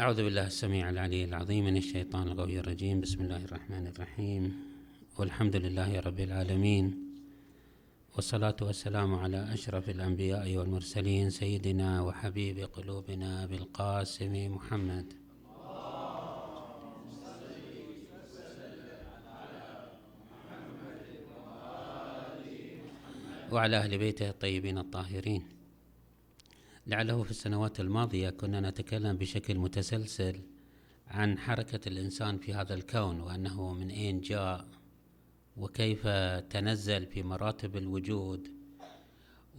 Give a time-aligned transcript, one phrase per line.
[0.00, 3.00] أعوذ بالله السميع العلي العظيم من الشيطان القوي الرجيم.
[3.00, 4.42] بسم الله الرحمن الرحيم.
[5.18, 6.94] والحمد لله رب العالمين.
[8.14, 15.12] والصلاة والسلام على أشرف الأنبياء والمرسلين سيدنا وحبيب قلوبنا بالقاسم محمد.
[23.52, 25.42] وعلى أهل بيته الطيبين الطاهرين.
[26.86, 30.40] لعله في السنوات الماضية كنا نتكلم بشكل متسلسل
[31.08, 34.64] عن حركة الإنسان في هذا الكون وأنه من أين جاء
[35.56, 36.06] وكيف
[36.50, 38.48] تنزل في مراتب الوجود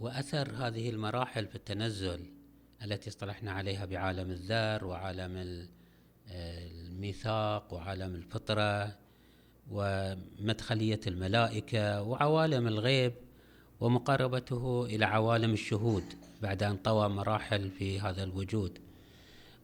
[0.00, 2.20] وأثر هذه المراحل في التنزل
[2.82, 5.66] التي اصطلحنا عليها بعالم الذر وعالم
[6.30, 8.96] الميثاق وعالم الفطرة
[9.70, 13.12] ومدخلية الملائكة وعوالم الغيب
[13.80, 16.04] ومقاربته إلى عوالم الشهود.
[16.42, 18.78] بعد أن طوى مراحل في هذا الوجود.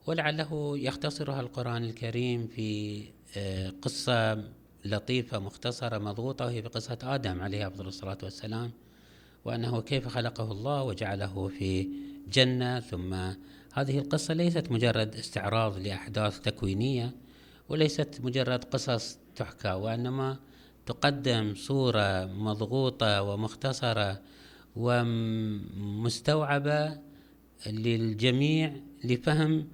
[0.07, 3.03] ولعله يختصرها القرآن الكريم في
[3.37, 4.45] آه، قصة
[4.85, 8.71] لطيفة مختصرة مضغوطة وهي بقصة آدم عليه أفضل الصلاة والسلام
[9.45, 11.89] وأنه كيف خلقه الله وجعله في
[12.33, 12.81] جنة.
[12.81, 13.15] ثم
[13.75, 17.15] هذه القصة ليست مجرد استعراض لأحداث تكوينية
[17.69, 20.37] وليست مجرد قصص تحكى وإنما
[20.87, 24.21] تقدم صورة مضغوطة ومختصرة
[24.77, 26.33] ومستوعبة
[27.67, 29.69] للجميع لفهم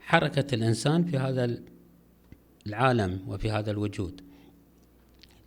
[0.00, 1.58] حركة الإنسان في هذا
[2.66, 4.20] العالم وفي هذا الوجود.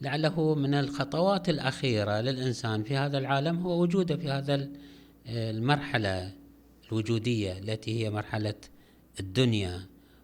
[0.02, 4.70] لعله من الخطوات الأخيرة للإنسان في هذا العالم هو وجوده في هذا
[5.28, 6.31] المرحلة
[6.92, 8.56] الوجودية التي هي مرحلة
[9.19, 9.81] الدنيا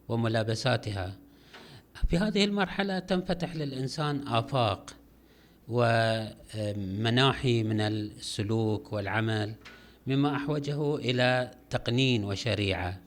[0.07, 1.17] وملابساتها.
[2.09, 4.95] في هذه المرحلة تنفتح للإنسان آفاق
[5.67, 9.55] ومناحي من السلوك والعمل
[10.07, 12.99] مما أحوجه إلى تقنين وشريعة.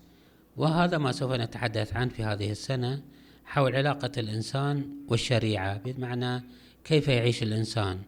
[0.57, 3.03] وهذا ما سوف نتحدث عنه في هذه السنة
[3.45, 6.43] حول علاقة الإنسان والشريعة بمعنى
[6.85, 7.99] كيف يعيش الإنسان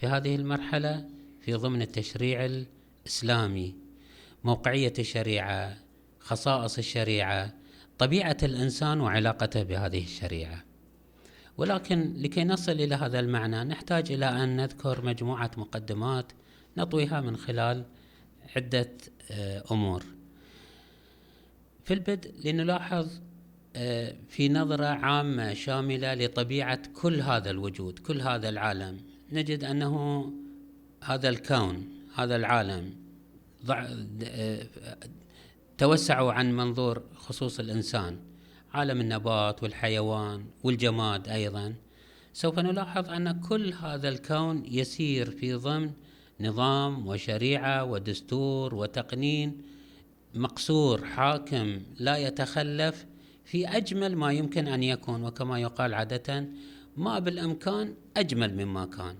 [0.00, 1.04] في هذه المرحلة
[1.40, 3.74] في ضمن التشريع الإسلامي.
[4.44, 5.76] موقعية الشريعة
[6.20, 7.52] خصائص الشريعة
[7.98, 10.69] طبيعة الإنسان وعلاقته بهذه الشريعة.
[11.60, 16.32] ولكن لكي نصل إلى هذا المعنى نحتاج إلى أن نذكر مجموعة مقدمات
[16.76, 17.84] نطويها من خلال
[18.56, 18.90] عدة
[19.30, 20.04] آه، أمور.
[21.84, 23.08] في البدء لنلاحظ
[23.76, 29.00] آه، في نظرة عامة شاملة لطبيعة كل هذا الوجود كل هذا العالم.
[29.32, 30.24] نجد أنه
[31.04, 32.94] هذا الكون هذا العالم
[33.70, 34.66] آه،
[35.78, 38.29] توسعوا عن منظور خصوص الإنسان.
[38.74, 41.74] عالم النبات والحيوان والجماد أيضا
[42.32, 45.90] سوف نلاحظ أن كل هذا الكون يسير في ضمن
[46.40, 49.62] نظام وشريعة ودستور وتقنين
[50.34, 53.06] مقصور حاكم لا يتخلف
[53.44, 56.46] في أجمل ما يمكن أن يكون وكما يقال عادة
[56.96, 59.16] ما بالإمكان أجمل مما كان.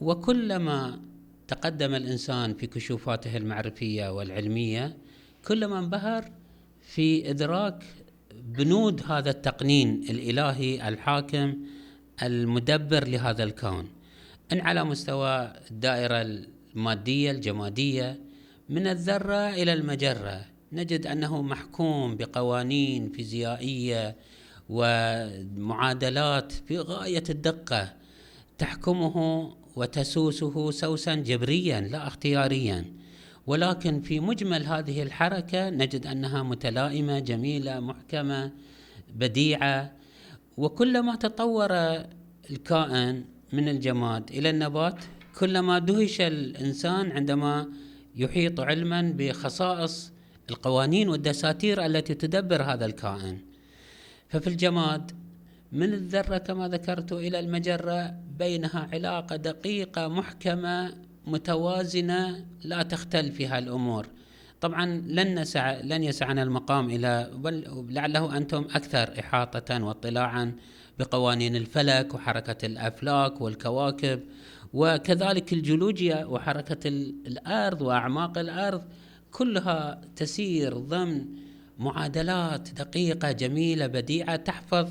[0.00, 1.00] وكلما
[1.48, 4.96] تقدم الإنسان في كشوفاته المعرفية والعلمية
[5.48, 6.30] كلما انبهر
[6.80, 7.84] في إدراك
[8.56, 11.56] بنود هذا التقنين الإلهي الحاكم
[12.22, 13.88] المدبر لهذا الكون.
[14.52, 16.22] إن على مستوى الدائرة
[16.74, 18.20] المادية الجمادية
[18.68, 24.16] من الذرة إلى المجرة نجد أنه محكوم بقوانين فيزيائية
[24.68, 27.92] ومعادلات في غاية الدقة
[28.58, 32.99] تحكمه وتسوسه سوسا جبريا لا اختياريا.
[33.50, 38.52] ولكن في مجمل هذه الحركة نجد أنها متلائمة جميلة محكمة
[39.14, 39.92] بديعة
[40.56, 41.70] وكلما تطور
[42.50, 44.98] الكائن من الجماد إلى النبات
[45.38, 47.68] كلما دهش الإنسان عندما
[48.16, 50.12] يحيط علما بخصائص
[50.50, 53.38] القوانين والدساتير التي تدبر هذا الكائن.
[54.28, 55.10] ففي الجماد
[55.72, 64.06] من الذرة كما ذكرت إلى المجرة بينها علاقة دقيقة محكمة متوازنة لا تختل فيها الأمور
[64.60, 70.56] طبعا لن نسع لن يسعنا المقام إلى بل لعله أنتم أكثر إحاطة واطلاعا
[70.98, 74.20] بقوانين الفلك وحركة الأفلاك والكواكب.
[74.72, 76.88] وكذلك الجيولوجيا وحركة
[77.26, 78.82] الأرض وأعماق الأرض
[79.30, 81.26] كلها تسير ضمن
[81.78, 84.88] معادلات دقيقة جميلة بديعة تحفظ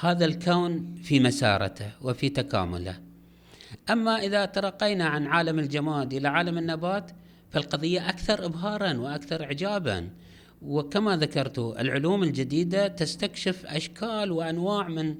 [0.00, 3.07] هذا الكون في مسارته وفي تكامله.
[3.90, 7.10] أما إذا ترقينا عن عالم الجماد إلى عالم النبات
[7.50, 10.08] فالقضية أكثر إبهارا وأكثر إعجابا.
[10.62, 15.14] وكما ذكرت العلوم الجديدة تستكشف أشكال وأنواع من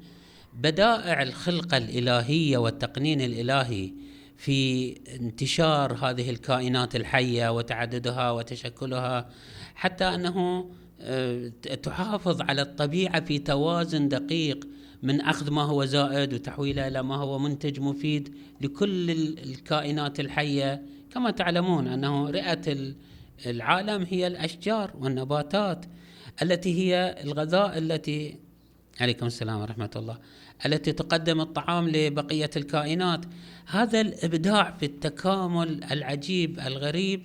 [0.54, 3.92] بدائع الخلقة الإلهية والتقنين الإلهي
[4.36, 9.28] في انتشار هذه الكائنات الحية وتعددها وتشكلها
[9.74, 11.48] حتى أنه آه،
[11.82, 14.68] تحافظ على الطبيعة في توازن دقيق
[15.02, 20.82] من أخذ ما هو زائد وتحويله إلى ما هو منتج مفيد لكل الكائنات الحية.
[21.14, 22.94] كما تعلمون أنه رئة
[23.46, 25.86] العالم هي الأشجار والنباتات
[26.42, 28.36] التي هي الغذاء التي
[29.00, 30.18] عليكم السلام ورحمة الله.
[30.66, 33.24] التي تقدم الطعام لبقية الكائنات.
[33.66, 37.22] هذا الإبداع في التكامل العجيب الغريب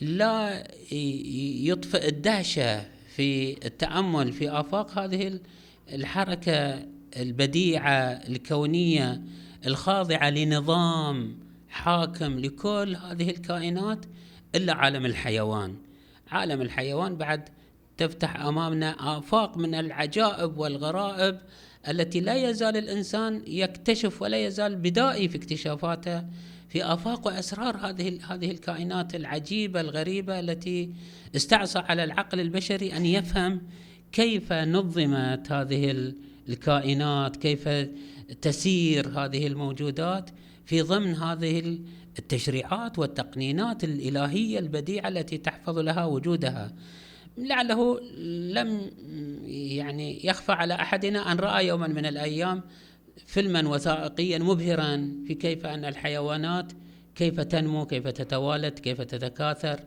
[0.00, 2.84] لا يطفئ الدهشة
[3.16, 5.40] في التأمل في آفاق هذه
[5.92, 6.86] الحركة
[7.16, 9.22] البديعة الكونية
[9.66, 11.38] الخاضعة لنظام
[11.68, 14.06] حاكم لكل هذه الكائنات
[14.54, 15.76] إلا عالم الحيوان.
[16.30, 17.48] عالم الحيوان بعد
[17.96, 21.38] تفتح أمامنا آفاق من العجائب والغرائب
[21.88, 26.24] التي لا يزال الإنسان يكتشف ولا يزال بدائي في اكتشافاته
[26.68, 30.90] في آفاق وأسرار هذه هذه الكائنات العجيبة الغريبة التي
[31.36, 33.60] استعصى على العقل البشري أن يفهم
[34.12, 36.12] كيف نظمت هذه
[36.48, 37.68] الكائنات؟ كيف
[38.42, 40.30] تسير هذه الموجودات
[40.66, 41.78] في ضمن هذه
[42.18, 46.72] التشريعات والتقنينات الإلهية البديعة التي تحفظ لها وجودها؟
[47.38, 48.00] لعله
[48.52, 48.90] لم
[49.46, 52.62] يعني يخفى على أحدنا أن رأى يوما من الأيام
[53.26, 56.72] فيلما وثائقيا مبهرا في كيف أن الحيوانات
[57.14, 59.80] كيف تنمو كيف تتوالد كيف تتكاثر.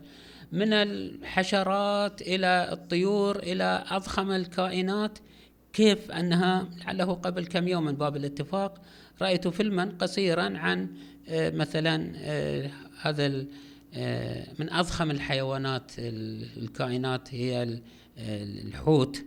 [0.52, 5.18] من الحشرات إلى الطيور إلى أضخم الكائنات.
[5.72, 8.82] كيف أنها لعله قبل كم يوم من باب الاتفاق.
[9.22, 10.88] رأيت فيلما قصيرا عن
[11.28, 12.70] آه، مثلا آه،
[13.00, 13.44] هذا
[13.94, 17.80] آه، من أضخم الحيوانات الكائنات هي
[18.18, 19.24] الحوت.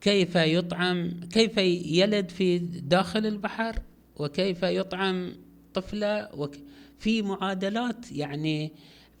[0.00, 3.82] كيف يطعم كيف يلد في داخل البحر؟
[4.16, 5.32] وكيف يطعم
[5.74, 6.28] طفله؟
[6.98, 8.72] في معادلات يعني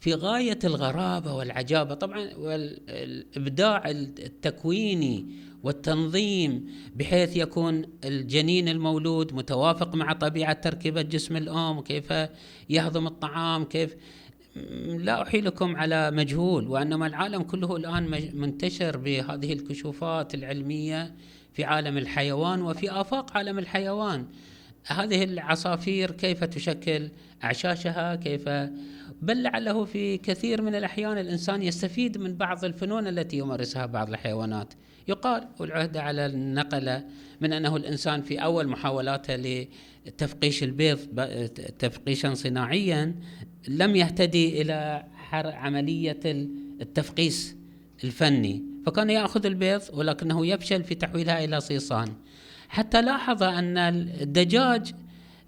[0.02, 1.94] في غاية الغرابة والعجابة.
[1.94, 5.26] طبعا والإبداع التكويني
[5.62, 12.12] والتنظيم بحيث يكون الجنين المولود متوافق مع طبيعة تركيبة جسم الأم وكيف
[12.70, 13.96] يهضم الطعام كيف
[14.86, 21.14] لا أحيلكم على مجهول وإنما العالم كله الآن منتشر بهذه الكشوفات العلمية
[21.52, 24.26] في عالم الحيوان وفي آفاق عالم الحيوان.
[24.86, 27.08] هذه العصافير كيف تشكل؟
[27.44, 28.48] أعشاشها كيف؟
[29.22, 34.74] بل لعله في كثير من الأحيان الإنسان يستفيد من بعض الفنون التي يمارسها بعض الحيوانات.
[35.08, 37.04] يقال والعهد على النقلة
[37.40, 39.66] من أنه الإنسان في أول محاولاته
[40.06, 40.98] لتفقيش البيض
[41.78, 43.14] تفقيشا صناعيا
[43.68, 46.20] لم يهتدي إلى عملية
[46.80, 47.56] التفقيس
[48.04, 48.62] الفني.
[48.86, 52.08] فكان يأخذ البيض ولكنه يفشل في تحويلها إلى صيصان.
[52.72, 54.92] حتى لاحظ أن الدجاج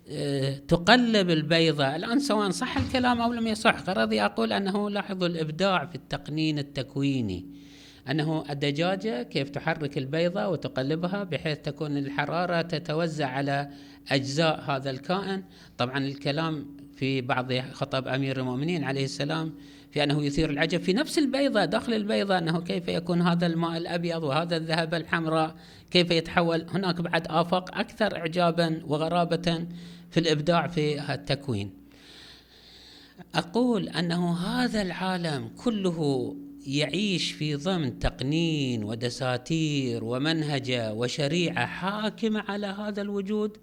[0.09, 1.97] آه، تقلب البيضة.
[1.97, 7.47] الآن سواء صح الكلام أو لم يصح غرضي أقول أنه لاحظوا الإبداع في التقنين التكويني.
[8.11, 13.71] أنه الدجاجة كيف تحرك البيضة وتقلبها بحيث تكون الحرارة تتوزع على
[14.11, 15.43] أجزاء هذا الكائن.
[15.79, 19.55] طبعا الكلام في بعض خطب أمير المؤمنين عليه السلام
[19.95, 24.23] في أنه يثير العجب في نفس البيضة داخل البيضة أنه كيف يكون هذا الماء الأبيض
[24.23, 25.55] وهذا الذهب الحمراء؟
[25.91, 29.67] كيف يتحول؟ هناك بعد آفاق أكثر إعجابا وغرابة
[30.11, 31.71] في الإبداع في التكوين.
[33.35, 36.37] أقول أنه هذا العالم كله
[36.67, 43.57] يعيش في ضمن تقنين ودساتير ومنهجة وشريعة حاكمة على هذا الوجود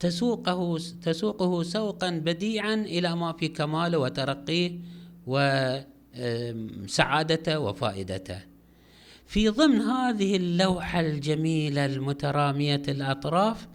[0.00, 4.96] تسوقه تسوقه سوقا بديعا إلى ما في كماله وترقيه.
[6.16, 8.38] وسعادته وفائدته.
[9.26, 13.68] في ضمن هذه اللوحة الجميلة المترامية الأطراف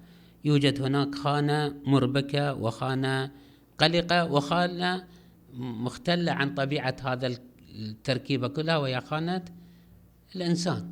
[0.46, 3.32] يوجد هناك خانة مربكة وخانة
[3.78, 5.06] قلقة وخانة
[5.54, 7.36] مختلة عن طبيعة هذا
[7.76, 9.46] التركيبة كلها وهي خانة
[10.36, 10.92] الإنسان.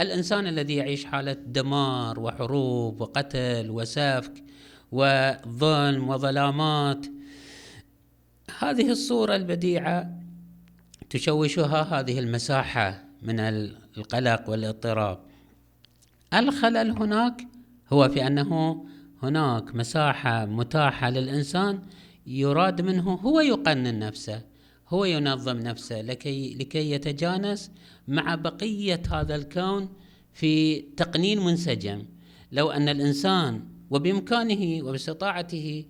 [0.00, 4.44] الإنسان الذي يعيش حالة دمار وحروب وقتل وسفك
[4.92, 7.06] وظلم وظلامات
[8.58, 10.20] هذه الصورة البديعة
[11.10, 15.18] تشوشها هذه المساحة من القلق والاضطراب.
[16.34, 17.46] الخلل هناك
[17.92, 18.84] هو في أنه
[19.22, 21.82] هناك مساحة متاحة للإنسان
[22.26, 24.42] يراد منه هو يقنن نفسه
[24.88, 27.70] هو ينظم نفسه لكي لكي يتجانس
[28.08, 29.88] مع بقية هذا الكون
[30.32, 32.02] في تقنين منسجم.
[32.52, 35.84] لو أن الإنسان وبإمكانه وباستطاعته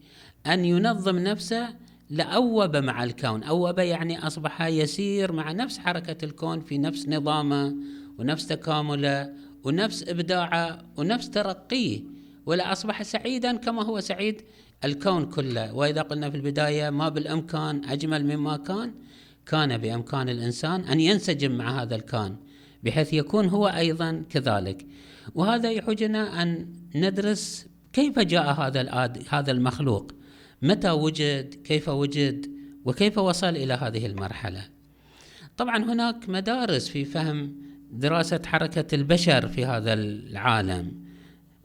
[0.47, 1.69] أن ينظم نفسه
[2.11, 3.43] لأوب مع الكون.
[3.43, 7.77] أوب يعني أصبح يسير مع نفس حركة الكون في نفس نظامه
[8.19, 9.33] ونفس تكامله
[9.65, 12.01] ونفس إبداعه ونفس ترقيه
[12.47, 14.43] ولا أصبح سعيدا كما هو سعيد
[14.85, 15.75] الكون كله.
[15.75, 18.95] وإذا قلنا في البداية ما بالإمكان أجمل مما كان
[19.47, 22.37] كان بإمكان الإنسان أن ينسجم مع هذا الكون
[22.83, 24.87] بحيث يكون هو أيضا كذلك.
[25.35, 30.13] وهذا يحوجنا أن ندرس كيف جاء هذا هذا المخلوق.
[30.63, 32.47] متى وجد كيف وجد
[32.85, 34.63] وكيف وصل إلى هذه المرحلة.
[35.57, 37.55] طبعا هناك مدارس في فهم
[37.93, 40.93] دراسة حركة البشر في هذا العالم.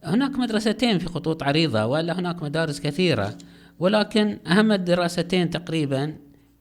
[0.03, 3.37] هناك مدرستين في خطوط عريضة ولا هناك مدارس كثيرة
[3.79, 6.17] ولكن أهم الدراستين تقريبا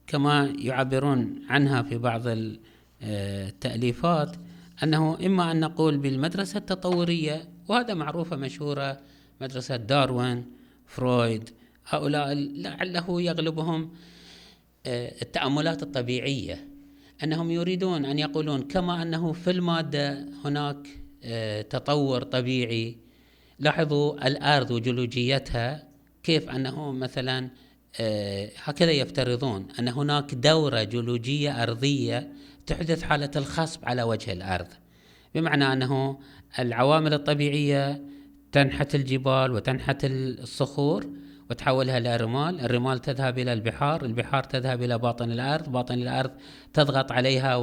[0.07, 2.21] كما يعبرون عنها في بعض
[3.01, 4.35] التأليفات
[4.83, 8.99] أنه إما أن نقول بالمدرسة التطورية وهذا معروفة مشهورة
[9.41, 10.45] مدرسة داروين
[10.85, 11.49] فرويد
[11.89, 13.91] هؤلاء لعله يغلبهم
[14.85, 16.67] آه، التأملات الطبيعية.
[17.23, 20.87] أنهم يريدون أن يقولون كما أنه في المادة هناك
[21.23, 22.97] آه، تطور طبيعي.
[23.59, 25.87] لاحظوا الأرض وجيولوجيتها
[26.23, 27.49] كيف أنه مثلا
[27.99, 32.31] آه، هكذا يفترضون أن هناك دورة جيولوجية أرضية
[32.65, 34.67] تحدث حالة الخصب على وجه الأرض.
[35.35, 36.19] بمعنى أنه
[36.59, 38.01] العوامل الطبيعية
[38.51, 41.07] تنحت الجبال وتنحت الصخور
[41.49, 42.59] وتحولها إلى رمال.
[42.59, 46.31] الرمال تذهب إلى البحار البحار تذهب إلى باطن الأرض باطن الأرض
[46.73, 47.57] تضغط عليها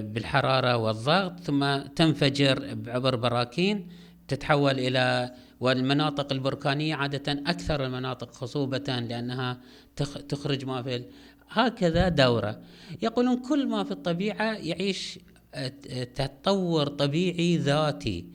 [0.00, 3.88] بالحرارة والضغط ثم تنفجر عبر براكين
[4.28, 9.60] تتحول إلى والمناطق البركانية عادة أكثر المناطق خصوبة لأنها
[10.28, 11.04] تخرج ما في
[11.50, 12.60] هكذا دورة.
[13.02, 15.18] يقولون كل ما في الطبيعة يعيش
[16.14, 18.26] تطور طبيعي ذاتي.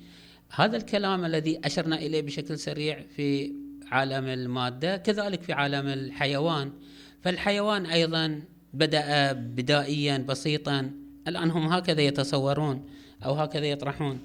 [0.56, 3.54] هذا الكلام الذي أشرنا إليه بشكل سريع في
[3.92, 6.72] عالم المادة كذلك في عالم الحيوان.
[7.22, 8.42] فالحيوان أيضا
[8.74, 10.92] بدأ بدائيا بسيطا
[11.28, 12.86] الآن هم هكذا يتصورون
[13.26, 14.20] أو هكذا يطرحون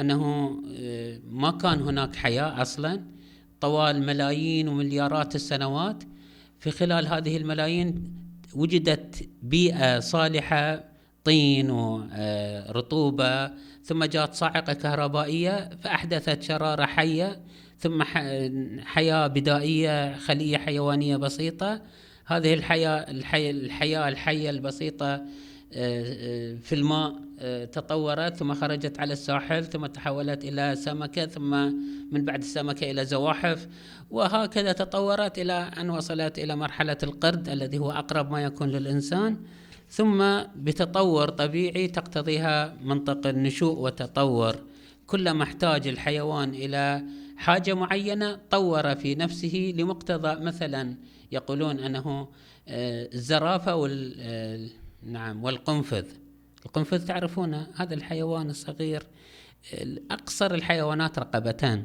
[0.00, 3.00] أنه آه، ما كان هناك حياة أصلا.
[3.60, 6.02] طوال ملايين ومليارات السنوات
[6.58, 8.14] في خلال هذه الملايين
[8.54, 10.84] وجدت بيئة صالحة
[11.24, 13.50] طين ورطوبة
[13.84, 17.40] ثم جاءت صاعقة كهربائية فأحدثت شرارة حية
[17.80, 18.02] ثم
[18.82, 21.80] حياة بدائية خلية حيوانية بسيطة.
[22.26, 25.22] هذه الحياة الحياة, الحياة الحية البسيطة
[25.72, 31.50] آه، في الماء آه، تطورت ثم خرجت على الساحل ثم تحولت إلى سمكة ثم
[32.12, 33.68] من بعد السمكة إلى زواحف.
[34.10, 39.36] وهكذا تطورت إلى أن وصلت إلى مرحلة القرد الذي هو أقرب ما يكون للإنسان.
[39.90, 44.56] ثم بتطور طبيعي تقتضيها منطق النشوء والتطور.
[45.06, 47.02] كلما احتاج الحيوان إلى
[47.40, 50.94] حاجة معينة طور في نفسه لمقتضى مثلا
[51.32, 52.28] يقولون أنه
[52.68, 54.68] آه، الزرافة وال آه،
[55.02, 56.04] نعم والقنفذ.
[56.66, 59.02] القنفذ تعرفون هذا الحيوان الصغير
[60.10, 61.84] أقصر الحيوانات رقبتان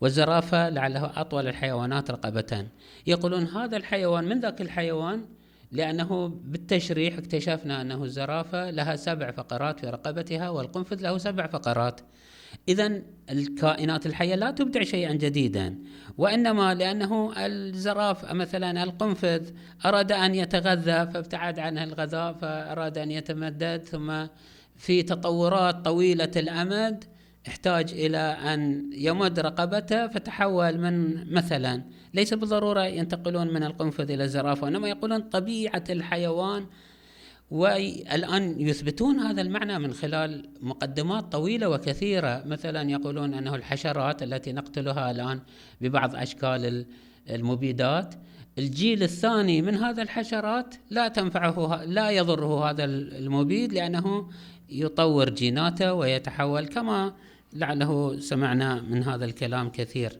[0.00, 2.68] والزرافة لعله أطول الحيوانات رقبتان.
[3.06, 5.26] يقولون هذا الحيوان من ذاك الحيوان؟
[5.72, 12.00] لأنه بالتشريح اكتشفنا أنه الزرافة لها سبع فقرات في رقبتها والقنفذ له سبع فقرات.
[12.68, 15.78] إذا الكائنات الحية لا تبدع شيئا جديدا
[16.18, 19.50] وإنما لأنه الزراف مثلا القنفذ
[19.86, 24.26] أراد أن يتغذى فابتعد عنه الغذاء فأراد أن يتمدد ثم
[24.76, 27.04] في تطورات طويلة الأمد
[27.48, 31.82] احتاج إلى أن يمد رقبته فتحول من مثلا.
[32.14, 36.66] ليس بالضرورة ينتقلون من القنفذ إلى الزرافة وإنما يقولون طبيعة الحيوان
[37.50, 42.42] والآن يثبتون هذا المعنى من خلال مقدمات طويلة وكثيرة.
[42.46, 45.40] مثلا يقولون أنه الحشرات التي نقتلها الآن
[45.80, 46.86] ببعض أشكال
[47.30, 48.14] المبيدات.
[48.58, 54.30] الجيل الثاني من هذا الحشرات لا تنفعه لا يضره هذا المبيد لأنه
[54.70, 57.14] يطور جيناته ويتحول كما
[57.52, 60.18] لعله سمعنا من هذا الكلام كثير.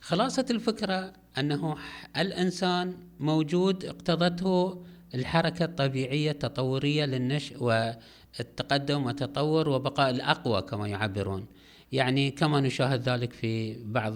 [0.00, 1.76] خلاصة الفكرة أنه
[2.16, 4.82] الإنسان موجود اقتضته
[5.14, 11.46] الحركة الطبيعية التطورية للنشء والتقدم والتطور وبقاء الأقوى كما يعبرون.
[11.92, 14.14] يعني كما نشاهد ذلك في بعض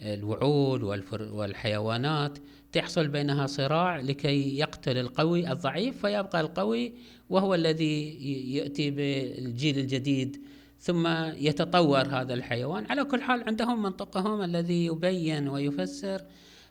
[0.00, 0.84] الوعول
[1.20, 2.38] والحيوانات
[2.72, 6.92] تحصل بينها صراع لكي يقتل القوي الضعيف فيبقى القوي
[7.30, 8.10] وهو الذي
[8.54, 10.42] يأتي بالجيل الجديد
[10.80, 11.06] ثم
[11.36, 12.86] يتطور هذا الحيوان.
[12.90, 16.22] على كل حال عندهم منطقهم الذي يبين ويفسر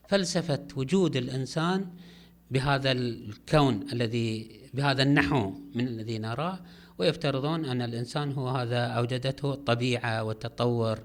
[0.08, 1.88] فلسفة وجود الإنسان
[2.52, 6.60] بهذا الكون الذي بهذا النحو من الذي نراه
[6.98, 11.00] ويفترضون أن الإنسان هو هذا أوجدته الطبيعة والتطور.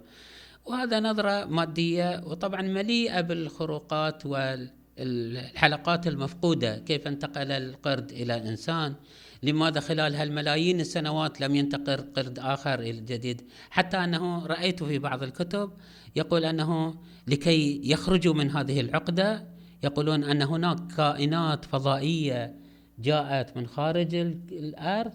[0.66, 6.78] وهذا نظرة مادية وطبعا مليئة بالخروقات والحلقات المفقودة.
[6.78, 8.94] كيف انتقل القرد إلى الإنسان
[9.42, 15.72] لماذا خلال هالملايين السنوات لم ينتقل قرد آخر الجديد حتى أنه رأيت في بعض الكتب
[16.16, 16.94] يقول أنه
[17.26, 19.46] لكي يخرجوا من هذه العقدة
[19.82, 22.54] يقولون أن هناك كائنات فضائية
[22.98, 24.14] جاءت من خارج
[24.52, 25.14] الأرض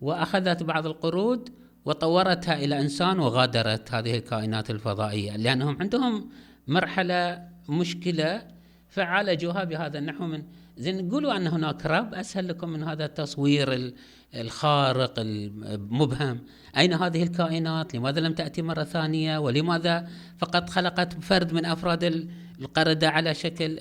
[0.00, 1.48] وأخذت بعض القرود
[1.84, 6.28] وطورتها إلى إنسان وغادرت هذه الكائنات الفضائية لأنهم عندهم
[6.66, 8.42] مرحلة مشكلة
[8.88, 10.42] فعالجوها بهذا النحو من
[10.78, 11.10] زين.
[11.10, 13.92] قولوا أن هناك رب أسهل لكم من هذا التصوير
[14.34, 16.40] الخارق المبهم.
[16.76, 22.28] أين هذه الكائنات؟ لماذا لم تأتي مرة ثانية؟ ولماذا فقط خلقت فرد من أفراد
[22.62, 23.76] القردة على شكل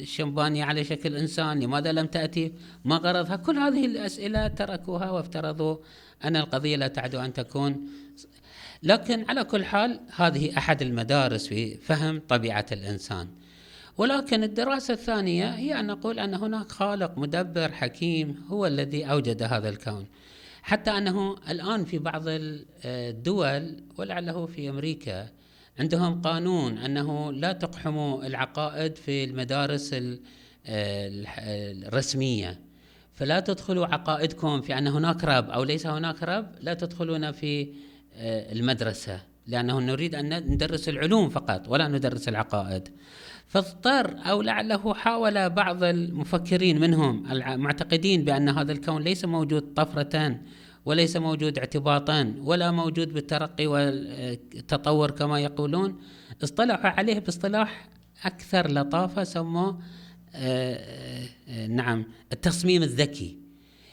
[0.00, 2.52] الشمبانية على شكل إنسان لماذا لم تأتي؟
[2.84, 5.76] ما غرضها؟ كل هذه الأسئلة تركوها وافترضوا
[6.24, 7.86] أن القضية لا تعدو أن تكون.
[8.82, 13.28] لكن على كل حال هذه أحد المدارس في فهم طبيعة الإنسان.
[13.98, 19.68] ولكن الدراسة الثانية هي أن نقول أن هناك خالق مدبر حكيم هو الذي أوجد هذا
[19.68, 20.06] الكون.
[20.62, 22.24] حتى أنه الآن في بعض
[22.84, 25.28] الدول ولعله في أمريكا
[25.78, 29.96] عندهم قانون أنه لا تقحموا العقائد في المدارس
[31.86, 32.60] الرسمية.
[33.14, 37.68] فلا تدخلوا عقائدكم في أن هناك رب أو ليس هناك رب لا تدخلون في
[38.52, 42.88] المدرسة لأنه نريد أن ندرس العلوم فقط ولا ندرس العقائد.
[43.46, 50.40] فاضطر أو لعله حاول بعض المفكرين منهم المعتقدين بأن هذا الكون ليس موجود طفرة
[50.84, 56.00] وليس موجود اعتباطا ولا موجود بالترقي والتطور كما يقولون.
[56.44, 57.88] اصطلحوا عليه باصطلاح
[58.24, 59.80] أكثر لطافة سموه
[60.34, 63.38] آه، آه، نعم التصميم الذكي.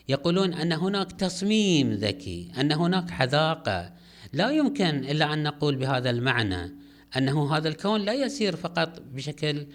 [0.09, 3.93] يقولون أن هناك تصميم ذكي أن هناك حذاقة.
[4.33, 6.75] لا يمكن إلا أن نقول بهذا المعنى
[7.17, 9.67] أنه هذا الكون لا يسير فقط بشكل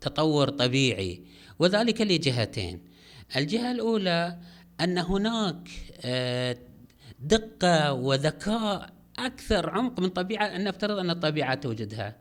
[0.00, 1.20] تطور طبيعي
[1.58, 2.80] وذلك لجهتين.
[3.36, 4.38] الجهة الأولى
[4.84, 5.68] أن هناك
[6.04, 6.56] آه،
[7.20, 12.16] دقة وذكاء أكثر عمق من طبيعة أن نفترض أن الطبيعة توجدها.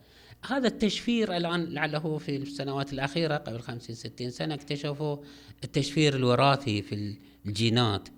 [0.46, 5.18] هذا التشفير الآن لعله في السنوات الأخيرة قبل 50 60 سنة اكتشفوا
[5.64, 7.16] التشفير الوراثي في
[7.46, 8.10] الجينات.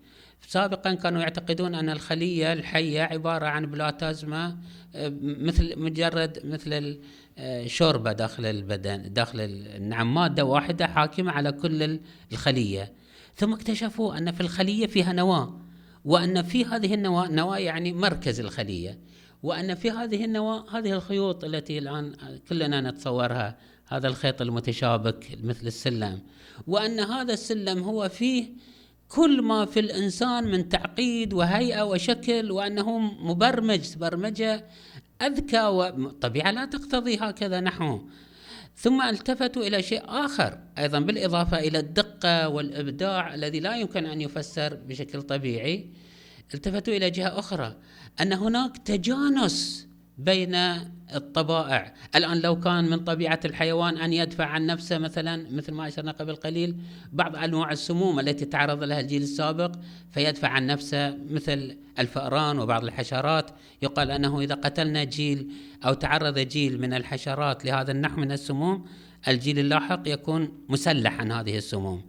[0.48, 4.58] سابقا كانوا يعتقدون أن الخلية الحية عبارة عن بلاتازما
[4.96, 7.00] آه، مثل مجرد مثل
[7.38, 12.00] الشوربه آه، داخل البدن داخل نعم مادة واحدة حاكمة على كل
[12.32, 13.03] الخلية.
[13.36, 15.60] ثم اكتشفوا أن في الخلية فيها نواة
[16.06, 19.00] وأن في هذه النواة نواة يعني مركز الخلية
[19.44, 22.14] وأن في هذه النواة هذه الخيوط التي الآن
[22.50, 26.22] كلنا نتصورها هذا الخيط المتشابك مثل السلم
[26.68, 28.46] وأن هذا السلم هو فيه
[29.10, 34.66] كل ما في الإنسان من تعقيد وهيئة وشكل وأنه مبرمج برمجة
[35.22, 38.00] أذكى والطبيعه لا تقتضي هكذا نحو.
[38.76, 44.76] ثم التفتوا إلى شيء آخر أيضا بالإضافة إلى الدقة والإبداع الذي لا يمكن أن يفسر
[44.76, 45.90] بشكل طبيعي.
[46.54, 47.76] التفتوا إلى جهة أخرى
[48.22, 50.56] أن هناك تجانس بين
[51.16, 51.94] الطبائع.
[52.16, 56.36] الآن لو كان من طبيعة الحيوان أن يدفع عن نفسه مثلا مثل ما أشرنا قبل
[56.36, 56.76] قليل
[57.12, 59.76] بعض أنواع السموم التي تعرض لها الجيل السابق
[60.12, 63.52] فيدفع عن نفسه مثل الفأران وبعض الحشرات.
[63.82, 65.52] يقال أنه إذا قتلنا جيل
[65.86, 68.86] أو تعرض جيل من الحشرات لهذا النحو من السموم
[69.28, 72.02] الجيل اللاحق يكون مسلح عن هذه السموم.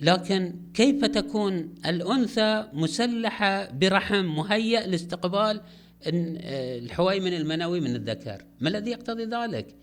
[0.00, 5.60] لكن كيف تكون الأنثى مسلحة برحم مهيأ لاستقبال
[6.06, 8.44] آه، الحويمن المنوي من الذكر.
[8.60, 9.74] ما الذي يقتضي ذلك؟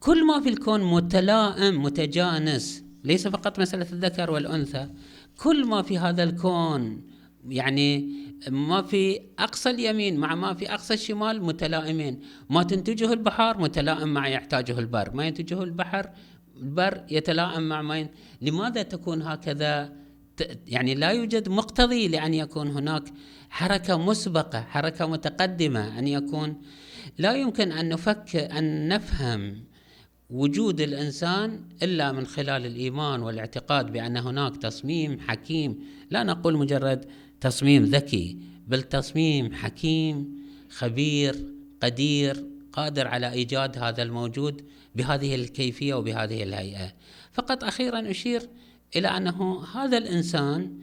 [0.00, 4.88] كل ما في الكون متلائم متجانس ليس فقط مسألة الذكر والأنثى
[5.38, 7.02] كل ما في هذا الكون
[7.48, 8.12] يعني
[8.48, 12.20] ما في أقصى اليمين مع ما في أقصى الشمال متلائمين.
[12.50, 15.14] ما تنتجه البحار متلائم مع يحتاجه البر.
[15.14, 16.10] ما ينتجه البحر
[16.56, 18.08] البر يتلائم مع ما ين...
[18.42, 19.92] لماذا تكون هكذا؟
[20.66, 23.04] يعني لا يوجد مقتضي لأن يكون هناك
[23.50, 26.56] حركة مسبقة حركة متقدمة أن يكون.
[27.18, 29.64] لا يمكن أن نفكر أن نفهم
[30.30, 35.78] وجود الإنسان إلا من خلال الإيمان والاعتقاد بأن هناك تصميم حكيم.
[36.10, 37.04] لا نقول مجرد
[37.40, 41.36] تصميم ذكي بل تصميم حكيم خبير
[41.82, 44.62] قدير قادر على إيجاد هذا الموجود
[44.94, 46.92] بهذه الكيفية وبهذه الهيئة.
[47.32, 48.48] فقط أخيرا أشير
[48.96, 50.78] إلى أنه هذا الإنسان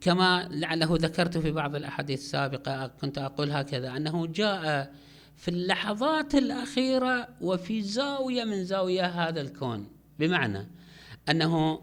[0.00, 4.92] كما لعله ذكرت في بعض الأحاديث السابقة كنت أقول هكذا أنه جاء
[5.36, 9.86] في اللحظات الأخيرة وفي زاوية من زاوية هذا الكون.
[10.18, 10.68] بمعنى
[11.28, 11.80] أنه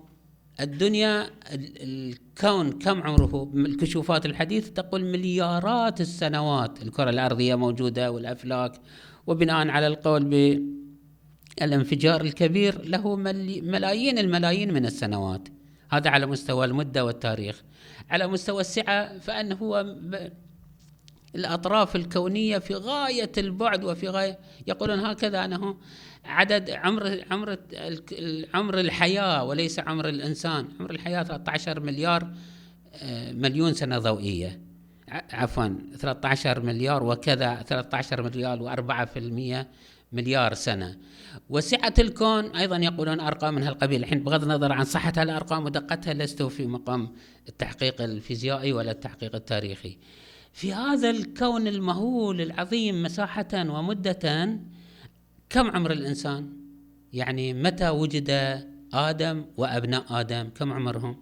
[0.60, 6.82] الدنيا الكون كم عمره؟ الكشوفات الحديث تقول مليارات السنوات.
[6.82, 8.82] الكرة الأرضية موجودة والأفلاك
[9.28, 10.24] وبناء على القول
[11.60, 15.48] بالانفجار الكبير له ملايين الملايين من السنوات.
[15.98, 17.64] هذا على مستوى المدة والتاريخ.
[18.10, 19.96] على مستوى السعة فأنه هو
[21.36, 25.78] الأطراف الكونية في غاية البعد وفي غاية يقولون هكذا أنه
[26.26, 27.58] عدد عمر عمر
[28.54, 30.68] عمر الحياة وليس عمر الإنسان.
[30.80, 32.34] عمر الحياة 13 مليار
[32.94, 34.60] آه، مليون سنة ضوئية.
[35.34, 39.66] عفوا 13 مليار وكذا 13 مليار و4%
[40.14, 40.98] مليار سنة.
[41.50, 46.44] وسعة الكون أيضا يقولون أرقام من هالقبيل الحين بغض النظر عن صحة هالأرقام ودقتها لست
[46.44, 47.12] في مقام
[47.50, 49.98] التحقيق الفيزيائي ولا التحقيق التاريخي.
[50.54, 54.60] في هذا الكون المهول العظيم مساحة ومدة
[55.50, 56.50] كم عمر الإنسان؟
[57.14, 58.30] يعني متى وجد
[58.94, 61.18] آدم وأبناء آدم؟ كم عمرهم؟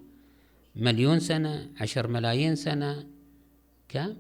[0.76, 3.08] مليون سنة عشر ملايين سنة
[3.90, 4.16] كم؟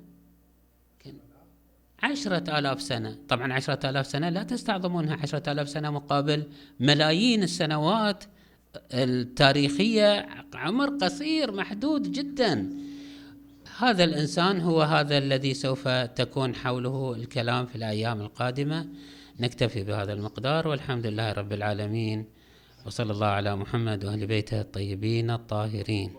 [2.04, 3.18] عشرة آلاف سنة.
[3.30, 5.16] طبعا عشرة آلاف سنة لا تستعظمونها.
[5.16, 6.44] عشرة آلاف سنة مقابل
[6.80, 8.24] ملايين السنوات
[8.94, 12.70] التاريخية عمر قصير محدود جدا.
[13.78, 18.88] هذا الإنسان هو هذا الذي سوف تكون حوله الكلام في الأيام القادمة.
[19.40, 22.26] نكتفي بهذا المقدار والحمد لله رب العالمين.
[22.86, 26.12] وصلى الله على محمد وأهل بيته الطيبين الطاهرين.